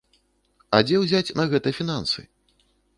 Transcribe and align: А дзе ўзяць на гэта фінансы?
А 0.77 0.79
дзе 0.89 0.95
ўзяць 1.03 1.35
на 1.43 1.47
гэта 1.55 1.77
фінансы? 1.83 2.29